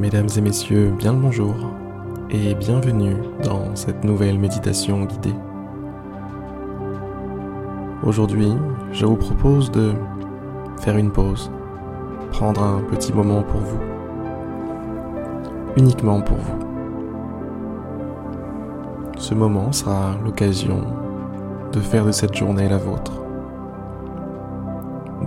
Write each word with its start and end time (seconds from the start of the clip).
Mesdames 0.00 0.28
et 0.34 0.40
messieurs, 0.40 0.94
bien 0.98 1.12
le 1.12 1.18
bonjour 1.18 1.54
et 2.30 2.54
bienvenue 2.54 3.16
dans 3.44 3.76
cette 3.76 4.02
nouvelle 4.02 4.38
méditation 4.38 5.04
guidée. 5.04 5.34
Aujourd'hui, 8.02 8.50
je 8.92 9.04
vous 9.04 9.16
propose 9.16 9.70
de 9.70 9.92
faire 10.80 10.96
une 10.96 11.12
pause, 11.12 11.50
prendre 12.30 12.62
un 12.62 12.80
petit 12.80 13.12
moment 13.12 13.42
pour 13.42 13.60
vous, 13.60 13.80
uniquement 15.76 16.22
pour 16.22 16.38
vous. 16.38 16.58
Ce 19.18 19.34
moment 19.34 19.70
sera 19.70 20.16
l'occasion 20.24 20.80
de 21.74 21.80
faire 21.80 22.06
de 22.06 22.12
cette 22.12 22.34
journée 22.34 22.70
la 22.70 22.78
vôtre, 22.78 23.22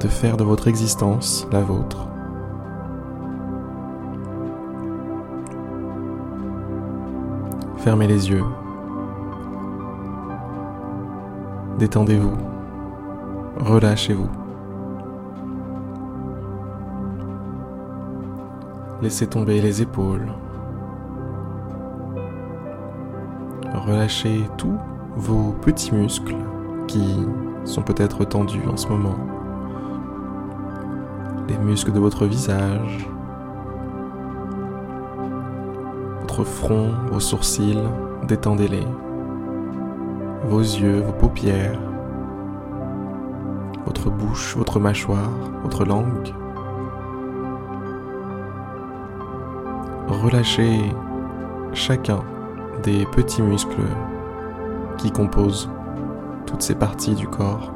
de 0.00 0.08
faire 0.08 0.38
de 0.38 0.44
votre 0.44 0.66
existence 0.66 1.46
la 1.52 1.60
vôtre. 1.60 2.08
Fermez 7.82 8.06
les 8.06 8.30
yeux. 8.30 8.44
Détendez-vous. 11.80 12.36
Relâchez-vous. 13.58 14.28
Laissez 19.02 19.26
tomber 19.26 19.60
les 19.60 19.82
épaules. 19.82 20.32
Relâchez 23.74 24.48
tous 24.56 24.78
vos 25.16 25.50
petits 25.50 25.92
muscles 25.92 26.36
qui 26.86 27.26
sont 27.64 27.82
peut-être 27.82 28.24
tendus 28.24 28.62
en 28.72 28.76
ce 28.76 28.86
moment. 28.86 29.18
Les 31.48 31.58
muscles 31.58 31.90
de 31.90 31.98
votre 31.98 32.26
visage, 32.26 33.08
votre 36.32 36.44
front, 36.44 36.92
vos 37.10 37.20
sourcils, 37.20 37.82
détendez-les. 38.26 38.86
Vos 40.48 40.60
yeux, 40.60 41.00
vos 41.00 41.12
paupières, 41.12 41.78
votre 43.84 44.08
bouche, 44.08 44.56
votre 44.56 44.80
mâchoire, 44.80 45.30
votre 45.62 45.84
langue. 45.84 46.32
Relâchez 50.08 50.80
chacun 51.74 52.20
des 52.82 53.04
petits 53.06 53.42
muscles 53.42 53.82
qui 54.96 55.10
composent 55.10 55.68
toutes 56.46 56.62
ces 56.62 56.74
parties 56.74 57.14
du 57.14 57.28
corps. 57.28 57.74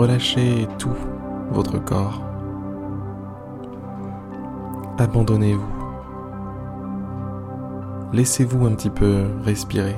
Relâchez 0.00 0.66
tout 0.78 0.96
votre 1.50 1.76
corps. 1.76 2.22
Abandonnez-vous. 4.96 5.68
Laissez-vous 8.10 8.64
un 8.64 8.70
petit 8.76 8.88
peu 8.88 9.26
respirer. 9.44 9.94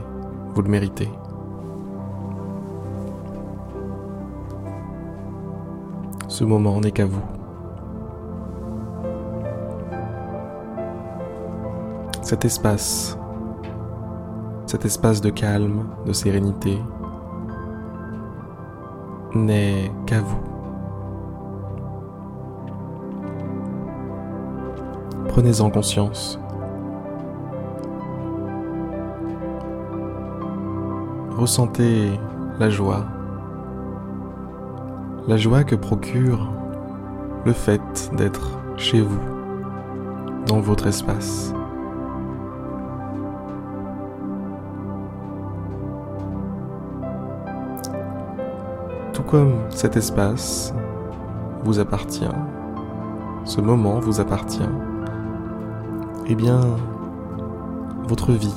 Vous 0.55 0.62
le 0.62 0.69
méritez. 0.69 1.08
Ce 6.27 6.42
moment 6.42 6.80
n'est 6.80 6.91
qu'à 6.91 7.06
vous. 7.06 7.23
Cet 12.23 12.45
espace, 12.45 13.17
cet 14.67 14.84
espace 14.84 15.20
de 15.20 15.30
calme, 15.30 15.84
de 16.05 16.12
sérénité, 16.12 16.77
n'est 19.35 19.91
qu'à 20.07 20.21
vous. 20.21 20.41
Prenez-en 25.29 25.70
conscience. 25.70 26.39
Ressentez 31.37 32.11
la 32.61 32.71
joie, 32.71 33.05
la 35.27 35.37
joie 35.37 35.65
que 35.65 35.75
procure 35.75 36.53
le 37.45 37.53
fait 37.53 38.11
d'être 38.17 38.59
chez 38.77 39.01
vous, 39.01 39.21
dans 40.47 40.61
votre 40.61 40.87
espace. 40.87 41.53
Tout 49.12 49.23
comme 49.24 49.52
cet 49.68 49.96
espace 49.96 50.73
vous 51.64 51.78
appartient, 51.78 52.24
ce 53.45 53.61
moment 53.61 54.00
vous 54.00 54.20
appartient, 54.20 54.68
eh 56.27 56.34
bien, 56.34 56.61
votre 58.08 58.33
vie 58.33 58.55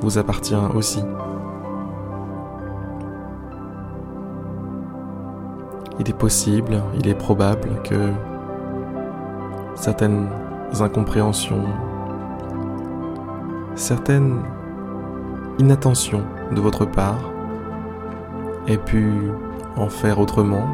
vous 0.00 0.18
appartient 0.18 0.56
aussi. 0.74 1.02
Il 6.00 6.08
est 6.08 6.18
possible, 6.18 6.82
il 6.98 7.06
est 7.06 7.14
probable 7.14 7.68
que 7.84 8.10
certaines 9.76 10.28
incompréhensions, 10.80 11.66
certaines 13.76 14.40
inattentions 15.58 16.22
de 16.50 16.60
votre 16.60 16.84
part 16.84 17.20
aient 18.66 18.78
pu 18.78 19.30
en 19.76 19.88
faire 19.88 20.18
autrement. 20.18 20.66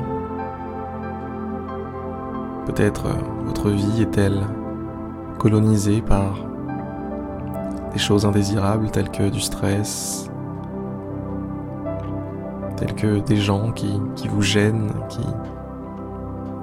Peut-être 2.67 3.07
votre 3.45 3.71
vie 3.71 4.03
est-elle 4.03 4.47
colonisée 5.39 6.03
par 6.03 6.47
des 7.93 7.99
choses 7.99 8.27
indésirables 8.27 8.91
telles 8.91 9.11
que 9.11 9.29
du 9.29 9.41
stress, 9.41 10.31
tels 12.77 12.95
que 12.95 13.21
des 13.21 13.37
gens 13.37 13.73
qui, 13.73 14.01
qui 14.17 14.29
vous 14.29 14.43
gênent, 14.43 14.93
qui, 15.09 15.25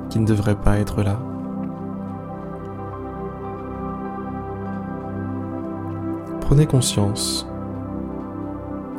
qui 0.09 0.19
ne 0.19 0.25
devraient 0.25 0.55
pas 0.55 0.77
être 0.77 1.01
là. 1.01 1.17
Prenez 6.41 6.67
conscience 6.67 7.47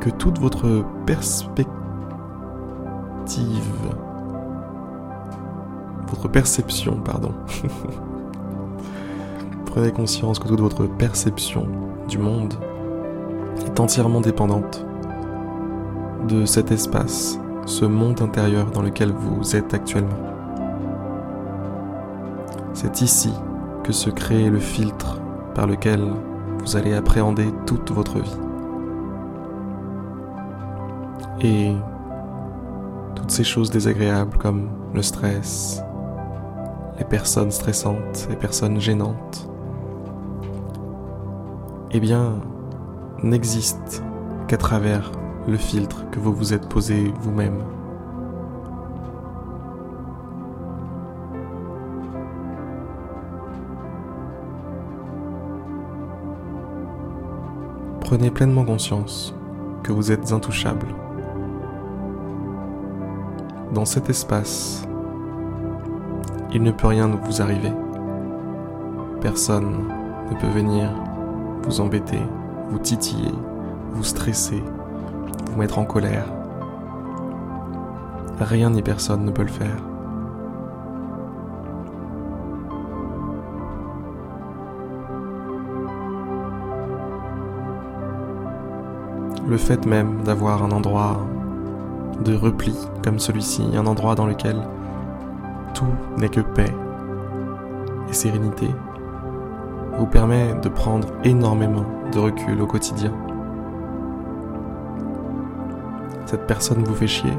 que 0.01 0.09
toute 0.09 0.39
votre 0.39 0.83
votre 6.07 6.27
perception, 6.27 6.97
pardon, 7.03 7.31
prenez 9.65 9.91
conscience 9.91 10.39
que 10.39 10.47
toute 10.47 10.61
votre 10.61 10.85
perception 10.85 11.67
du 12.07 12.17
monde 12.17 12.53
est 13.65 13.79
entièrement 13.79 14.21
dépendante 14.21 14.85
de 16.27 16.45
cet 16.45 16.71
espace, 16.71 17.39
ce 17.65 17.85
monde 17.85 18.21
intérieur 18.21 18.71
dans 18.71 18.81
lequel 18.81 19.11
vous 19.11 19.55
êtes 19.55 19.73
actuellement. 19.73 20.19
C'est 22.73 23.01
ici 23.01 23.31
que 23.83 23.91
se 23.91 24.09
crée 24.09 24.49
le 24.49 24.59
filtre 24.59 25.19
par 25.53 25.67
lequel 25.67 26.01
vous 26.59 26.75
allez 26.75 26.93
appréhender 26.93 27.47
toute 27.65 27.91
votre 27.91 28.19
vie. 28.19 28.37
Et 31.41 31.75
toutes 33.25 33.33
ces 33.33 33.43
choses 33.43 33.71
désagréables 33.71 34.37
comme 34.37 34.69
le 34.93 35.01
stress, 35.01 35.81
les 36.99 37.05
personnes 37.05 37.49
stressantes, 37.49 38.27
les 38.29 38.35
personnes 38.35 38.79
gênantes, 38.79 39.49
eh 41.89 41.99
bien, 41.99 42.35
n'existent 43.23 44.03
qu'à 44.47 44.57
travers 44.57 45.11
le 45.47 45.57
filtre 45.57 46.07
que 46.11 46.19
vous 46.19 46.35
vous 46.35 46.53
êtes 46.53 46.69
posé 46.69 47.11
vous-même. 47.21 47.63
Prenez 58.01 58.29
pleinement 58.29 58.65
conscience 58.65 59.33
que 59.81 59.91
vous 59.91 60.11
êtes 60.11 60.31
intouchable. 60.31 61.04
Dans 63.75 63.83
cet 63.83 64.09
espace, 64.09 64.87
il 66.53 66.63
ne 66.63 66.71
peut 66.71 66.87
rien 66.87 67.07
vous 67.07 67.41
arriver. 67.41 67.73
Personne 69.19 69.89
ne 70.31 70.35
peut 70.37 70.47
venir 70.47 70.89
vous 71.63 71.81
embêter, 71.81 72.21
vous 72.69 72.79
titiller, 72.79 73.33
vous 73.91 74.05
stresser, 74.05 74.63
vous 75.51 75.59
mettre 75.59 75.77
en 75.77 75.83
colère. 75.83 76.25
Rien 78.39 78.69
ni 78.69 78.81
personne 78.81 79.25
ne 79.25 79.31
peut 79.31 79.43
le 79.43 79.49
faire. 79.49 79.83
Le 89.45 89.57
fait 89.57 89.85
même 89.85 90.23
d'avoir 90.23 90.63
un 90.63 90.71
endroit 90.71 91.27
de 92.23 92.35
repli 92.35 92.75
comme 93.03 93.19
celui-ci, 93.19 93.63
un 93.75 93.85
endroit 93.85 94.15
dans 94.15 94.25
lequel 94.25 94.55
tout 95.73 95.85
n'est 96.17 96.29
que 96.29 96.41
paix 96.41 96.73
et 98.09 98.13
sérénité, 98.13 98.69
vous 99.97 100.05
permet 100.05 100.53
de 100.61 100.69
prendre 100.69 101.07
énormément 101.23 101.85
de 102.11 102.19
recul 102.19 102.61
au 102.61 102.67
quotidien. 102.67 103.11
Cette 106.25 106.47
personne 106.47 106.83
vous 106.83 106.95
fait 106.95 107.07
chier, 107.07 107.33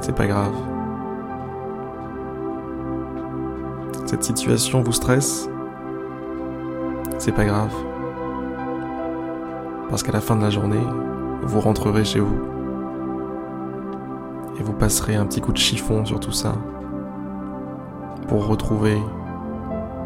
c'est 0.00 0.14
pas 0.14 0.26
grave. 0.26 0.54
Cette 4.06 4.22
situation 4.22 4.82
vous 4.82 4.92
stresse, 4.92 5.48
c'est 7.18 7.32
pas 7.32 7.44
grave. 7.44 7.72
Parce 9.90 10.02
qu'à 10.02 10.12
la 10.12 10.20
fin 10.20 10.36
de 10.36 10.42
la 10.42 10.50
journée, 10.50 10.82
vous 11.42 11.60
rentrerez 11.60 12.04
chez 12.04 12.20
vous. 12.20 12.55
Et 14.58 14.62
vous 14.62 14.72
passerez 14.72 15.16
un 15.16 15.26
petit 15.26 15.40
coup 15.40 15.52
de 15.52 15.58
chiffon 15.58 16.04
sur 16.04 16.20
tout 16.20 16.32
ça. 16.32 16.54
Pour 18.28 18.46
retrouver 18.46 18.98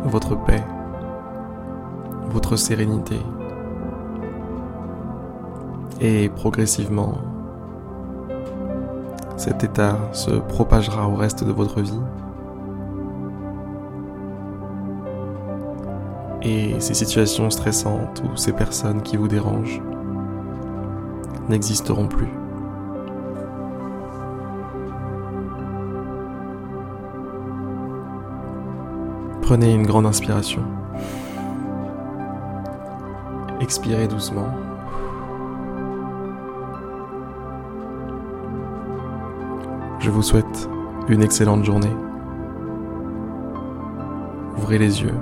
votre 0.04 0.34
paix, 0.34 0.64
votre 2.30 2.56
sérénité. 2.56 3.16
Et 6.00 6.28
progressivement, 6.30 7.18
cet 9.36 9.64
état 9.64 9.98
se 10.12 10.30
propagera 10.30 11.08
au 11.08 11.14
reste 11.14 11.44
de 11.44 11.52
votre 11.52 11.80
vie. 11.80 12.00
Et 16.42 16.80
ces 16.80 16.94
situations 16.94 17.50
stressantes 17.50 18.22
ou 18.24 18.36
ces 18.36 18.52
personnes 18.52 19.02
qui 19.02 19.16
vous 19.16 19.28
dérangent 19.28 19.82
n'existeront 21.48 22.06
plus. 22.06 22.39
Prenez 29.50 29.74
une 29.74 29.84
grande 29.84 30.06
inspiration. 30.06 30.62
Expirez 33.60 34.06
doucement. 34.06 34.46
Je 39.98 40.08
vous 40.08 40.22
souhaite 40.22 40.70
une 41.08 41.20
excellente 41.20 41.64
journée. 41.64 41.90
Ouvrez 44.56 44.78
les 44.78 45.02
yeux. 45.02 45.18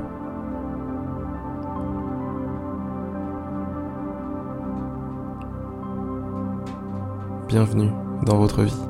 Bienvenue 7.49 7.93
dans 8.27 8.37
votre 8.37 8.63
vie. 8.63 8.83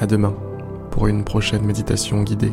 À 0.00 0.06
demain 0.08 0.34
pour 0.94 1.08
une 1.08 1.24
prochaine 1.24 1.66
méditation 1.66 2.22
guidée. 2.22 2.52